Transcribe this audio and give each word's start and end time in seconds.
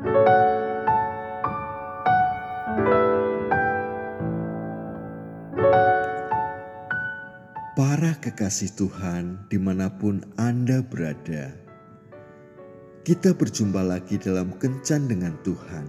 Para 0.00 0.16
kekasih 8.16 8.80
Tuhan, 8.80 9.44
di 9.52 9.60
mana 9.60 9.92
pun 9.92 10.24
Anda 10.40 10.80
berada, 10.80 11.52
kita 13.04 13.36
berjumpa 13.36 13.84
lagi 13.84 14.16
dalam 14.16 14.56
Kencan 14.56 15.04
dengan 15.04 15.36
Tuhan, 15.44 15.84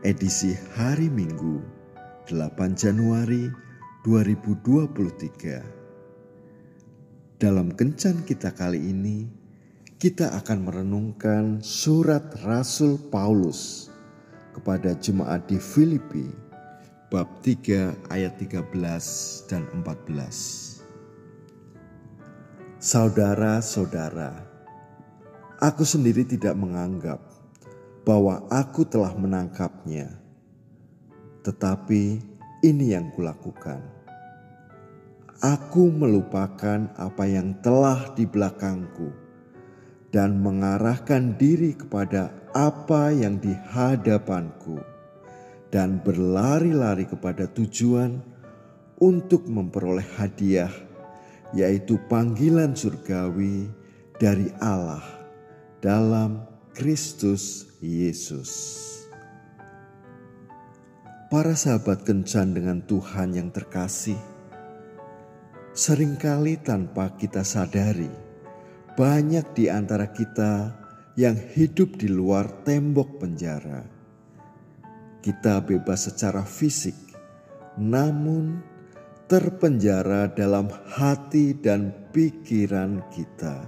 edisi 0.00 0.56
hari 0.72 1.12
Minggu, 1.12 1.60
8 2.24 2.72
Januari 2.72 3.52
2023. 4.08 5.60
Dalam 7.36 7.68
Kencan 7.76 8.24
kita 8.24 8.56
kali 8.56 8.80
ini, 8.80 9.39
kita 10.00 10.32
akan 10.32 10.64
merenungkan 10.64 11.60
surat 11.60 12.24
Rasul 12.40 12.96
Paulus 13.12 13.92
kepada 14.56 14.96
jemaat 14.96 15.44
di 15.44 15.60
Filipi, 15.60 16.24
bab 17.12 17.28
3 17.44 18.08
ayat 18.08 18.32
13 18.40 18.64
dan 19.52 19.68
14. 19.84 20.80
Saudara-saudara, 22.80 24.40
aku 25.60 25.84
sendiri 25.84 26.24
tidak 26.24 26.56
menganggap 26.56 27.20
bahwa 28.00 28.48
aku 28.48 28.88
telah 28.88 29.12
menangkapnya, 29.12 30.16
tetapi 31.44 32.24
ini 32.64 32.96
yang 32.96 33.12
kulakukan. 33.12 33.84
Aku 35.44 35.92
melupakan 35.92 36.88
apa 36.96 37.24
yang 37.28 37.52
telah 37.60 38.16
di 38.16 38.24
belakangku 38.24 39.28
dan 40.10 40.42
mengarahkan 40.42 41.38
diri 41.38 41.74
kepada 41.74 42.34
apa 42.54 43.14
yang 43.14 43.38
di 43.38 43.54
hadapanku, 43.70 44.82
dan 45.70 46.02
berlari-lari 46.02 47.06
kepada 47.06 47.46
tujuan 47.50 48.18
untuk 48.98 49.46
memperoleh 49.46 50.06
hadiah 50.18 50.70
yaitu 51.50 51.98
panggilan 52.06 52.78
surgawi 52.78 53.66
dari 54.22 54.50
Allah 54.62 55.02
dalam 55.82 56.46
Kristus 56.74 57.66
Yesus. 57.82 58.78
Para 61.30 61.54
sahabat 61.54 62.02
kencan 62.02 62.58
dengan 62.58 62.82
Tuhan 62.82 63.38
yang 63.38 63.54
terkasih, 63.54 64.18
sering 65.70 66.18
kali 66.18 66.58
tanpa 66.58 67.14
kita 67.14 67.46
sadari, 67.46 68.10
banyak 69.00 69.56
di 69.56 69.72
antara 69.72 70.12
kita 70.12 70.76
yang 71.16 71.32
hidup 71.32 71.96
di 71.96 72.12
luar 72.12 72.52
tembok 72.68 73.16
penjara. 73.16 73.80
Kita 75.24 75.64
bebas 75.64 76.12
secara 76.12 76.44
fisik, 76.44 76.96
namun 77.80 78.60
terpenjara 79.24 80.28
dalam 80.28 80.68
hati 80.92 81.56
dan 81.56 81.96
pikiran 82.12 83.00
kita. 83.08 83.64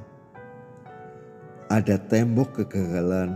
Ada 1.72 1.97
tembok 1.97 2.60
kegagalan 2.60 3.33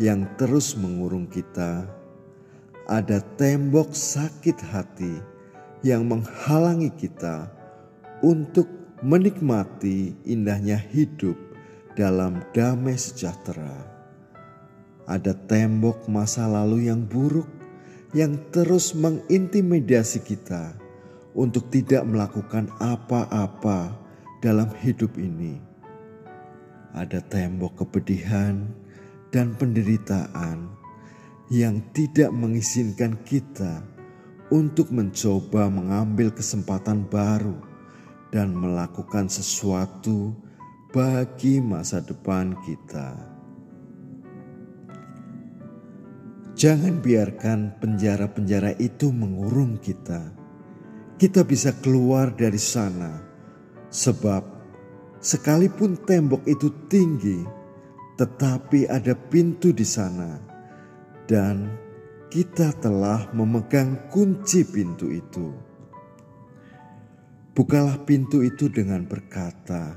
yang 0.00 0.24
terus 0.40 0.72
mengurung 0.80 1.28
kita. 1.28 1.84
Ada 2.88 3.20
tembok 3.36 3.92
sakit 3.92 4.56
hati 4.72 5.12
yang 5.84 6.08
menghalangi 6.08 6.88
kita 6.88 7.52
untuk 8.24 8.83
menikmati 9.04 10.16
indahnya 10.24 10.80
hidup 10.80 11.36
dalam 11.92 12.40
damai 12.56 12.96
sejahtera. 12.96 13.84
Ada 15.04 15.36
tembok 15.44 16.08
masa 16.08 16.48
lalu 16.48 16.88
yang 16.88 17.04
buruk 17.04 17.44
yang 18.16 18.40
terus 18.48 18.96
mengintimidasi 18.96 20.24
kita 20.24 20.72
untuk 21.36 21.68
tidak 21.68 22.00
melakukan 22.08 22.72
apa-apa 22.80 23.92
dalam 24.40 24.72
hidup 24.80 25.12
ini. 25.20 25.60
Ada 26.96 27.20
tembok 27.20 27.84
kepedihan 27.84 28.64
dan 29.28 29.52
penderitaan 29.52 30.72
yang 31.52 31.84
tidak 31.92 32.32
mengizinkan 32.32 33.20
kita 33.28 33.84
untuk 34.48 34.88
mencoba 34.88 35.68
mengambil 35.68 36.32
kesempatan 36.32 37.04
baru 37.04 37.73
dan 38.34 38.50
melakukan 38.50 39.30
sesuatu 39.30 40.34
bagi 40.90 41.62
masa 41.62 42.02
depan 42.02 42.58
kita. 42.66 43.14
Jangan 46.58 46.98
biarkan 46.98 47.78
penjara-penjara 47.78 48.74
itu 48.82 49.14
mengurung 49.14 49.78
kita 49.78 50.42
kita 51.14 51.46
bisa 51.46 51.70
keluar 51.78 52.34
dari 52.34 52.58
sana, 52.58 53.22
sebab 53.86 54.42
sekalipun 55.22 55.94
tembok 56.02 56.42
itu 56.50 56.74
tinggi, 56.90 57.38
tetapi 58.18 58.90
ada 58.90 59.14
pintu 59.14 59.70
di 59.70 59.86
sana, 59.86 60.42
dan 61.30 61.70
kita 62.34 62.74
telah 62.82 63.30
memegang 63.30 64.10
kunci 64.10 64.66
pintu 64.66 65.06
itu. 65.14 65.54
Bukalah 67.54 68.02
pintu 68.02 68.42
itu 68.42 68.66
dengan 68.66 69.06
berkata, 69.06 69.94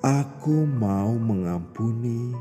"Aku 0.00 0.64
mau 0.64 1.12
mengampuni, 1.12 2.32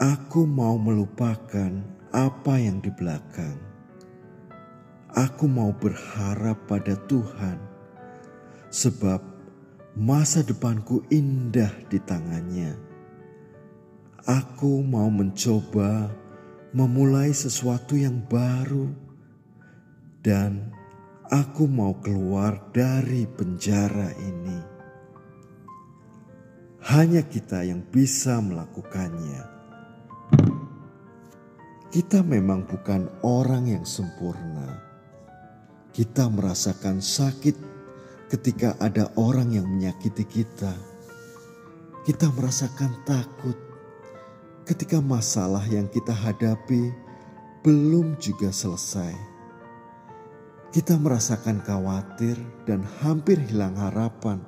aku 0.00 0.48
mau 0.48 0.80
melupakan 0.80 1.84
apa 2.08 2.54
yang 2.56 2.80
di 2.80 2.88
belakang." 2.96 3.60
Aku 5.10 5.50
mau 5.50 5.74
berharap 5.74 6.70
pada 6.70 6.94
Tuhan, 7.10 7.58
sebab 8.70 9.18
masa 9.98 10.40
depanku 10.40 11.02
indah 11.10 11.74
di 11.90 11.98
tangannya. 11.98 12.78
Aku 14.22 14.86
mau 14.86 15.10
mencoba 15.10 16.14
memulai 16.70 17.34
sesuatu 17.34 17.98
yang 17.98 18.22
baru, 18.30 18.86
dan 20.22 20.70
aku 21.30 21.64
mau 21.70 21.94
keluar 22.02 22.70
dari 22.74 23.24
penjara 23.24 24.12
ini. 24.18 24.58
Hanya 26.90 27.22
kita 27.24 27.64
yang 27.64 27.86
bisa 27.88 28.42
melakukannya. 28.42 29.42
Kita 31.90 32.22
memang 32.22 32.66
bukan 32.66 33.06
orang 33.22 33.66
yang 33.66 33.86
sempurna 33.86 34.90
kita 35.90 36.30
merasakan 36.30 37.02
sakit 37.02 37.58
ketika 38.30 38.78
ada 38.78 39.10
orang 39.18 39.50
yang 39.50 39.66
menyakiti 39.66 40.22
kita. 40.22 40.70
Kita 42.06 42.30
merasakan 42.30 42.94
takut 43.02 43.58
ketika 44.64 45.02
masalah 45.02 45.66
yang 45.66 45.90
kita 45.90 46.14
hadapi 46.14 46.94
belum 47.66 48.14
juga 48.22 48.54
selesai. 48.54 49.12
Kita 50.70 50.94
merasakan 50.94 51.66
khawatir 51.66 52.38
dan 52.62 52.86
hampir 53.02 53.42
hilang 53.42 53.74
harapan 53.74 54.38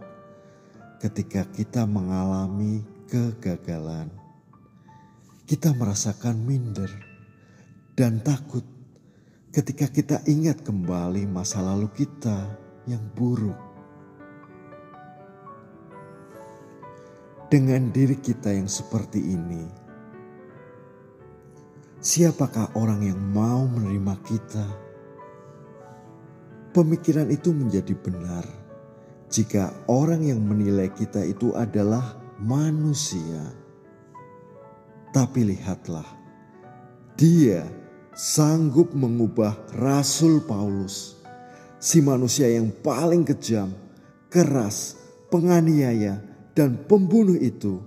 ketika 1.03 1.43
kita 1.50 1.83
mengalami 1.83 2.87
kegagalan. 3.10 4.06
Kita 5.43 5.75
merasakan 5.75 6.38
minder 6.47 6.87
dan 7.99 8.22
takut 8.22 8.62
ketika 9.50 9.91
kita 9.91 10.22
ingat 10.31 10.62
kembali 10.62 11.27
masa 11.27 11.59
lalu 11.59 11.91
kita 11.91 12.55
yang 12.87 13.03
buruk. 13.19 13.59
Dengan 17.50 17.91
diri 17.91 18.15
kita 18.22 18.55
yang 18.55 18.71
seperti 18.71 19.19
ini, 19.19 19.66
siapakah 21.99 22.79
orang 22.79 23.11
yang 23.11 23.19
mau 23.19 23.67
menerima 23.67 24.14
kita? 24.23 24.92
Pemikiran 26.72 27.28
itu 27.28 27.52
menjadi 27.52 27.92
benar 27.92 28.48
jika 29.28 29.72
orang 29.92 30.24
yang 30.24 30.40
menilai 30.40 30.88
kita 30.92 31.20
itu 31.20 31.52
adalah 31.52 32.16
manusia. 32.40 33.52
Tapi 35.12 35.52
lihatlah, 35.52 36.08
dia 37.12 37.69
sanggup 38.16 38.96
mengubah 38.96 39.56
Rasul 39.76 40.40
Paulus, 40.44 41.20
si 41.76 42.00
manusia 42.00 42.48
yang 42.48 42.72
paling 42.80 43.24
kejam, 43.24 43.72
keras, 44.32 44.96
penganiaya, 45.28 46.20
dan 46.56 46.88
pembunuh 46.88 47.36
itu 47.36 47.80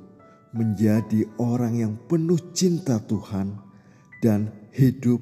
menjadi 0.54 1.26
orang 1.42 1.74
yang 1.78 1.94
penuh 2.06 2.38
cinta 2.54 3.02
Tuhan 3.02 3.58
dan 4.22 4.54
hidup 4.74 5.22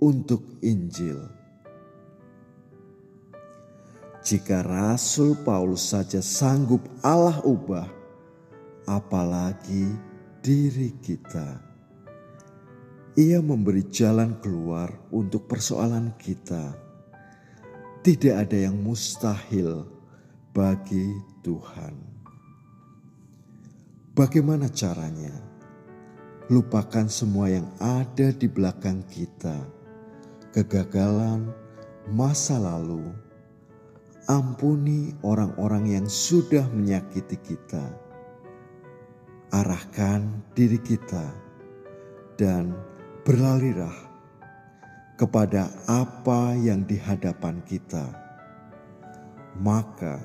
untuk 0.00 0.60
Injil. 0.64 1.41
Jika 4.32 4.64
Rasul 4.64 5.36
Paulus 5.44 5.92
saja 5.92 6.24
sanggup 6.24 6.80
Allah 7.04 7.44
ubah, 7.44 7.84
apalagi 8.88 9.92
diri 10.40 10.88
kita. 11.04 11.60
Ia 13.12 13.44
memberi 13.44 13.84
jalan 13.92 14.40
keluar 14.40 14.88
untuk 15.12 15.44
persoalan 15.44 16.16
kita. 16.16 16.72
Tidak 18.00 18.32
ada 18.32 18.56
yang 18.56 18.80
mustahil 18.80 19.84
bagi 20.56 21.12
Tuhan. 21.44 21.92
Bagaimana 24.16 24.72
caranya? 24.72 25.36
Lupakan 26.48 27.04
semua 27.12 27.52
yang 27.52 27.68
ada 27.76 28.32
di 28.32 28.48
belakang 28.48 29.04
kita, 29.12 29.60
kegagalan, 30.56 31.52
masa 32.08 32.56
lalu. 32.56 33.31
Ampuni 34.30 35.10
orang-orang 35.26 35.98
yang 35.98 36.06
sudah 36.06 36.62
menyakiti 36.70 37.34
kita. 37.42 37.82
Arahkan 39.50 40.46
diri 40.54 40.78
kita 40.78 41.26
dan 42.38 42.70
berlalirah 43.26 43.94
kepada 45.18 45.70
apa 45.90 46.54
yang 46.54 46.86
di 46.86 46.98
hadapan 47.02 47.58
kita. 47.66 48.14
Maka 49.58 50.22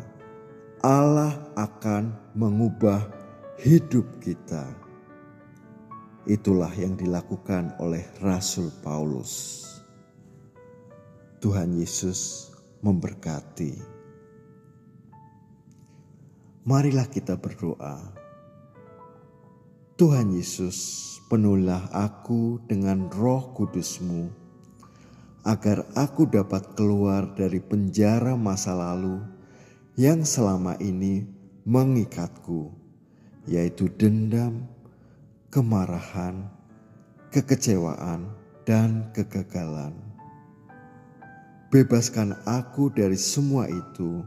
Allah 0.85 1.33
akan 1.57 2.13
mengubah 2.37 3.01
hidup 3.57 4.05
kita. 4.21 4.65
Itulah 6.29 6.69
yang 6.77 6.93
dilakukan 6.93 7.73
oleh 7.81 8.05
Rasul 8.21 8.69
Paulus. 8.85 9.65
Tuhan 11.37 11.77
Yesus 11.77 12.49
memberkati. 12.87 13.75
Marilah 16.63 17.11
kita 17.11 17.35
berdoa. 17.35 18.15
Tuhan 19.99 20.31
Yesus, 20.31 20.77
penuhlah 21.27 21.91
aku 21.91 22.63
dengan 22.63 23.11
roh 23.11 23.51
kudusmu, 23.51 24.31
agar 25.43 25.83
aku 25.99 26.31
dapat 26.31 26.75
keluar 26.79 27.35
dari 27.35 27.59
penjara 27.59 28.39
masa 28.39 28.71
lalu 28.71 29.19
yang 29.99 30.23
selama 30.23 30.79
ini 30.79 31.27
mengikatku 31.67 32.71
yaitu 33.47 33.87
dendam, 33.95 34.67
kemarahan, 35.47 36.51
kekecewaan, 37.31 38.27
dan 38.67 39.07
kegagalan. 39.15 40.06
Bebaskan 41.67 42.31
aku 42.47 42.87
dari 42.95 43.19
semua 43.19 43.67
itu, 43.67 44.23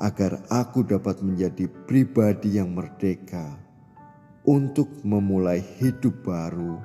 agar 0.00 0.40
aku 0.48 0.88
dapat 0.88 1.20
menjadi 1.20 1.68
pribadi 1.84 2.56
yang 2.56 2.72
merdeka 2.72 3.60
untuk 4.44 4.88
memulai 5.04 5.60
hidup 5.60 6.24
baru 6.24 6.80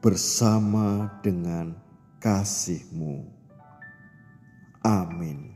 bersama 0.00 1.12
dengan 1.20 1.76
kasih-Mu. 2.24 3.26
Amin. 4.80 5.55